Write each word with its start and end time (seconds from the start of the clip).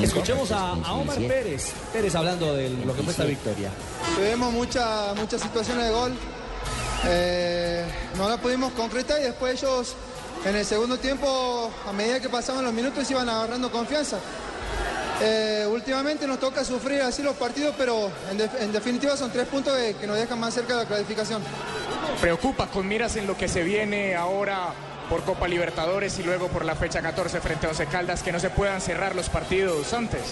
Escuchemos 0.00 0.52
a, 0.52 0.72
a 0.72 0.92
Omar 0.92 1.16
Pérez. 1.16 1.72
Pérez 1.92 2.14
hablando 2.14 2.54
de 2.54 2.70
lo 2.70 2.94
que 2.94 3.02
fue 3.02 3.12
esta 3.12 3.24
victoria. 3.24 3.70
Tuvimos 4.14 4.52
muchas 4.52 5.16
muchas 5.16 5.40
situaciones 5.40 5.86
de 5.86 5.90
gol. 5.90 6.12
Eh, 7.06 7.84
no 8.16 8.28
la 8.28 8.36
pudimos 8.36 8.72
concretar 8.72 9.20
y 9.20 9.24
después 9.24 9.62
ellos 9.62 9.94
en 10.44 10.54
el 10.54 10.64
segundo 10.64 10.98
tiempo, 10.98 11.70
a 11.88 11.92
medida 11.92 12.20
que 12.20 12.28
pasaban 12.28 12.64
los 12.64 12.72
minutos, 12.72 13.10
iban 13.10 13.28
agarrando 13.28 13.70
confianza. 13.70 14.18
Eh, 15.20 15.66
últimamente 15.70 16.26
nos 16.26 16.38
toca 16.38 16.62
sufrir 16.62 17.00
así 17.00 17.22
los 17.22 17.34
partidos, 17.36 17.74
pero 17.78 18.10
en 18.60 18.70
definitiva 18.70 19.16
son 19.16 19.30
tres 19.30 19.46
puntos 19.48 19.74
que, 19.76 19.94
que 19.94 20.06
nos 20.06 20.16
dejan 20.16 20.38
más 20.38 20.52
cerca 20.52 20.74
de 20.74 20.82
la 20.82 20.86
clasificación. 20.86 21.42
preocupa 22.20 22.66
con 22.66 22.86
miras 22.86 23.16
en 23.16 23.26
lo 23.26 23.36
que 23.36 23.48
se 23.48 23.62
viene 23.62 24.14
ahora 24.14 24.74
por 25.08 25.22
Copa 25.24 25.48
Libertadores 25.48 26.18
y 26.18 26.22
luego 26.22 26.48
por 26.48 26.64
la 26.64 26.74
fecha 26.74 27.00
14 27.00 27.40
frente 27.40 27.66
a 27.66 27.70
Once 27.70 27.86
Caldas, 27.86 28.22
que 28.22 28.32
no 28.32 28.40
se 28.40 28.50
puedan 28.50 28.80
cerrar 28.80 29.14
los 29.14 29.28
partidos 29.28 29.92
antes. 29.92 30.22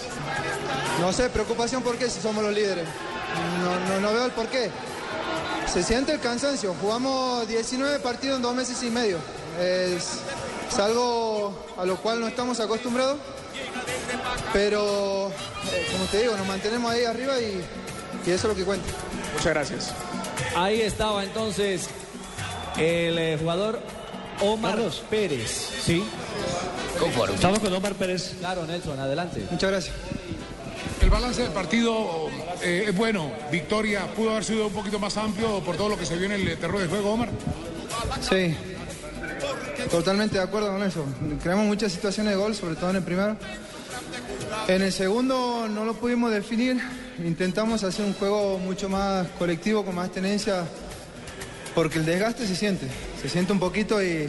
No 1.00 1.12
sé, 1.12 1.30
preocupación 1.30 1.83
por 1.83 1.97
qué 1.97 2.09
si 2.10 2.20
somos 2.20 2.42
los 2.42 2.52
líderes. 2.52 2.87
No, 3.62 3.94
no, 3.94 4.00
no 4.00 4.12
veo 4.12 4.27
el 4.27 4.33
por 4.33 4.47
qué. 4.48 4.70
Se 5.72 5.83
siente 5.83 6.12
el 6.12 6.20
cansancio. 6.20 6.75
Jugamos 6.81 7.48
19 7.48 7.98
partidos 8.00 8.36
en 8.36 8.42
dos 8.42 8.55
meses 8.55 8.83
y 8.83 8.91
medio. 8.91 9.19
Es, 9.61 10.20
es 10.69 10.78
algo 10.78 11.55
a 11.77 11.84
lo 11.84 11.97
cual 11.97 12.20
no 12.20 12.28
estamos 12.28 12.61
acostumbrados. 12.61 13.19
Pero, 14.53 15.31
eh, 15.72 15.86
como 15.92 16.05
te 16.06 16.22
digo, 16.22 16.36
nos 16.36 16.47
mantenemos 16.47 16.91
ahí 16.91 17.05
arriba 17.05 17.41
y, 17.41 17.64
y 18.27 18.31
eso 18.31 18.48
es 18.48 18.53
lo 18.53 18.55
que 18.55 18.64
cuenta. 18.64 18.86
Muchas 19.33 19.53
gracias. 19.53 19.94
Ahí 20.56 20.81
estaba 20.81 21.25
entonces 21.25 21.88
el 22.77 23.19
eh, 23.19 23.36
jugador 23.41 23.81
Omar 24.40 24.78
Pérez. 25.10 25.70
Sí. 25.84 26.04
Estamos 27.34 27.58
con 27.58 27.72
Omar 27.72 27.94
Pérez. 27.94 28.34
Claro, 28.38 28.66
Nelson, 28.66 28.98
adelante. 28.98 29.46
Muchas 29.50 29.70
gracias. 29.70 29.94
El 31.00 31.10
balance 31.10 31.42
del 31.42 31.52
partido 31.52 32.28
eh, 32.62 32.86
es 32.88 32.96
bueno. 32.96 33.30
Victoria 33.50 34.06
pudo 34.14 34.30
haber 34.30 34.44
sido 34.44 34.68
un 34.68 34.72
poquito 34.72 34.98
más 34.98 35.16
amplio 35.16 35.60
por 35.60 35.76
todo 35.76 35.91
lo 35.91 35.98
que 35.98 36.06
se 36.06 36.16
vio 36.16 36.26
en 36.26 36.32
el 36.32 36.56
terreno 36.56 36.78
de 36.78 36.88
juego, 36.88 37.12
Omar. 37.12 37.28
Sí, 38.20 38.54
totalmente 39.91 40.38
de 40.38 40.44
acuerdo 40.44 40.72
con 40.72 40.82
eso. 40.82 41.04
Creamos 41.42 41.66
muchas 41.66 41.92
situaciones 41.92 42.32
de 42.32 42.38
gol, 42.38 42.54
sobre 42.54 42.76
todo 42.76 42.91
en 42.91 42.96
el 42.96 43.02
primero. 43.02 43.36
En 44.69 44.82
el 44.82 44.92
segundo 44.92 45.69
no 45.69 45.84
lo 45.84 45.94
pudimos 45.94 46.30
definir. 46.30 46.80
Intentamos 47.22 47.84
hacer 47.84 48.04
un 48.04 48.14
juego 48.14 48.58
mucho 48.58 48.88
más 48.88 49.26
colectivo, 49.38 49.84
con 49.84 49.94
más 49.94 50.10
tenencia, 50.10 50.64
porque 51.74 51.98
el 51.98 52.06
desgaste 52.06 52.46
se 52.46 52.56
siente. 52.56 52.88
Se 53.25 53.30
siente 53.30 53.55
un 53.55 53.58
poquito 53.58 54.05
y, 54.05 54.28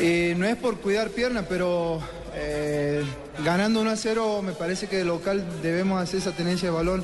y 0.00 0.34
no 0.36 0.46
es 0.46 0.54
por 0.54 0.78
cuidar 0.78 1.10
piernas, 1.10 1.46
pero 1.48 1.98
eh, 2.32 3.02
ganando 3.44 3.80
1 3.80 3.90
a 3.90 3.96
0 3.96 4.40
me 4.40 4.52
parece 4.52 4.86
que 4.86 4.98
de 4.98 5.04
local 5.04 5.44
debemos 5.64 6.00
hacer 6.00 6.20
esa 6.20 6.30
tenencia 6.30 6.68
de 6.68 6.76
balón 6.76 7.02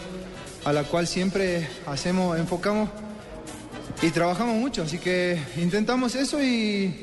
a 0.65 0.73
la 0.73 0.85
cual 0.85 1.09
siempre 1.09 1.67
hacemos, 1.85 2.39
enfocamos 2.39 2.91
y 4.03 4.11
trabajamos 4.11 4.55
mucho, 4.55 4.85
así 4.85 4.99
que 4.99 5.37
intentamos 5.57 6.15
eso 6.15 6.41
y, 6.41 6.95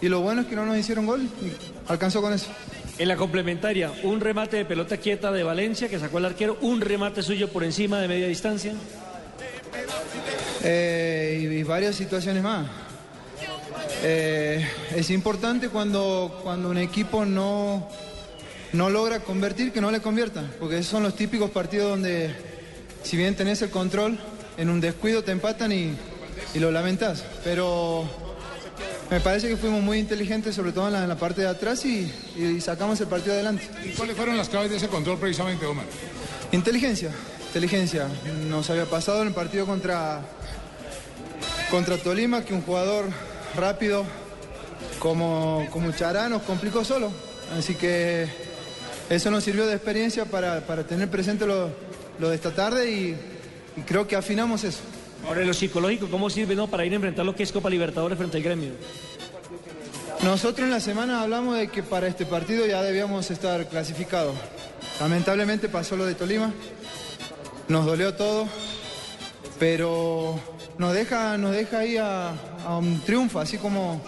y 0.00 0.08
lo 0.08 0.20
bueno 0.20 0.42
es 0.42 0.46
que 0.46 0.54
no 0.54 0.64
nos 0.64 0.78
hicieron 0.78 1.04
gol 1.04 1.22
y 1.22 1.90
alcanzó 1.90 2.22
con 2.22 2.32
eso. 2.32 2.46
En 3.00 3.08
la 3.08 3.16
complementaria, 3.16 3.90
un 4.04 4.20
remate 4.20 4.58
de 4.58 4.64
pelota 4.64 4.96
quieta 4.98 5.32
de 5.32 5.42
Valencia 5.42 5.88
que 5.88 5.98
sacó 5.98 6.18
el 6.18 6.26
arquero, 6.26 6.56
un 6.60 6.80
remate 6.80 7.24
suyo 7.24 7.48
por 7.48 7.64
encima 7.64 8.00
de 8.00 8.06
media 8.06 8.28
distancia. 8.28 8.74
Eh, 10.62 11.40
y, 11.42 11.46
y 11.46 11.62
varias 11.64 11.96
situaciones 11.96 12.44
más. 12.44 12.87
Eh, 14.02 14.64
es 14.94 15.10
importante 15.10 15.68
cuando, 15.70 16.40
cuando 16.42 16.70
un 16.70 16.78
equipo 16.78 17.24
no, 17.24 17.88
no 18.72 18.90
logra 18.90 19.20
convertir, 19.20 19.72
que 19.72 19.80
no 19.80 19.90
le 19.90 20.00
convierta, 20.00 20.44
porque 20.60 20.78
esos 20.78 20.90
son 20.90 21.02
los 21.02 21.16
típicos 21.16 21.50
partidos 21.50 21.90
donde 21.90 22.32
si 23.02 23.16
bien 23.16 23.34
tenés 23.34 23.60
el 23.62 23.70
control, 23.70 24.18
en 24.56 24.70
un 24.70 24.80
descuido 24.80 25.22
te 25.24 25.32
empatan 25.32 25.72
y, 25.72 25.94
y 26.54 26.58
lo 26.58 26.70
lamentas. 26.70 27.24
Pero 27.42 28.08
me 29.10 29.20
parece 29.20 29.48
que 29.48 29.56
fuimos 29.56 29.82
muy 29.82 29.98
inteligentes, 29.98 30.54
sobre 30.54 30.72
todo 30.72 30.86
en 30.86 30.92
la, 30.92 31.02
en 31.02 31.08
la 31.08 31.16
parte 31.16 31.40
de 31.40 31.48
atrás, 31.48 31.84
y, 31.84 32.12
y 32.36 32.60
sacamos 32.60 33.00
el 33.00 33.08
partido 33.08 33.34
adelante. 33.34 33.68
¿Y 33.84 33.90
cuáles 33.90 34.16
fueron 34.16 34.36
las 34.36 34.48
claves 34.48 34.70
de 34.70 34.76
ese 34.76 34.88
control 34.88 35.18
precisamente, 35.18 35.66
Omar? 35.66 35.86
Inteligencia, 36.52 37.10
inteligencia. 37.48 38.06
Nos 38.48 38.70
había 38.70 38.86
pasado 38.86 39.22
en 39.22 39.28
el 39.28 39.34
partido 39.34 39.66
contra, 39.66 40.20
contra 41.70 41.96
Tolima 41.96 42.44
que 42.44 42.54
un 42.54 42.62
jugador 42.62 43.06
rápido 43.56 44.04
como, 44.98 45.66
como 45.70 45.92
Chará 45.92 46.28
nos 46.28 46.42
complicó 46.42 46.84
solo. 46.84 47.10
Así 47.56 47.74
que 47.74 48.26
eso 49.08 49.30
nos 49.30 49.44
sirvió 49.44 49.66
de 49.66 49.74
experiencia 49.74 50.24
para, 50.26 50.60
para 50.66 50.84
tener 50.84 51.10
presente 51.10 51.46
lo, 51.46 51.70
lo 52.18 52.28
de 52.28 52.36
esta 52.36 52.54
tarde 52.54 52.90
y, 52.90 53.16
y 53.76 53.80
creo 53.82 54.06
que 54.06 54.16
afinamos 54.16 54.64
eso. 54.64 54.80
Ahora, 55.26 55.44
lo 55.44 55.52
psicológico, 55.52 56.08
¿cómo 56.08 56.30
sirve 56.30 56.54
no, 56.54 56.68
para 56.68 56.84
ir 56.84 56.92
a 56.92 56.96
enfrentar 56.96 57.24
lo 57.24 57.34
que 57.34 57.42
es 57.42 57.52
Copa 57.52 57.68
Libertadores 57.68 58.16
frente 58.18 58.36
al 58.36 58.42
gremio? 58.42 58.70
Nosotros 60.22 60.64
en 60.64 60.70
la 60.70 60.80
semana 60.80 61.22
hablamos 61.22 61.56
de 61.58 61.68
que 61.68 61.82
para 61.82 62.08
este 62.08 62.26
partido 62.26 62.66
ya 62.66 62.82
debíamos 62.82 63.30
estar 63.30 63.68
clasificados. 63.68 64.34
Lamentablemente 65.00 65.68
pasó 65.68 65.96
lo 65.96 66.06
de 66.06 66.14
Tolima, 66.14 66.52
nos 67.68 67.86
dolió 67.86 68.14
todo, 68.14 68.48
pero 69.60 70.40
nos 70.76 70.92
deja, 70.92 71.38
nos 71.38 71.52
deja 71.52 71.78
ahí 71.78 71.96
a, 71.96 72.32
a 72.68 72.76
un 72.76 73.00
triunfo, 73.00 73.40
así 73.40 73.56
como, 73.56 73.98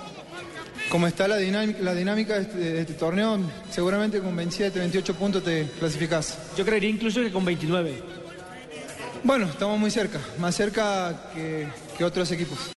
como 0.90 1.06
está 1.06 1.26
la 1.26 1.38
dinámica, 1.38 1.78
la 1.80 1.94
dinámica 1.94 2.34
de, 2.34 2.42
este, 2.42 2.58
de 2.58 2.80
este 2.82 2.92
torneo, 2.92 3.40
seguramente 3.70 4.20
con 4.20 4.36
27, 4.36 4.78
28 4.78 5.14
puntos 5.14 5.42
te 5.42 5.66
clasificás. 5.78 6.36
Yo 6.58 6.64
creería 6.66 6.90
incluso 6.90 7.22
que 7.22 7.32
con 7.32 7.42
29. 7.42 8.02
Bueno, 9.24 9.46
estamos 9.46 9.78
muy 9.78 9.90
cerca, 9.90 10.20
más 10.38 10.54
cerca 10.54 11.30
que, 11.34 11.68
que 11.96 12.04
otros 12.04 12.30
equipos. 12.32 12.58